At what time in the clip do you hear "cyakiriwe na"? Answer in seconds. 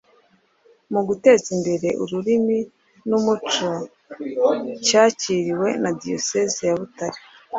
4.85-5.89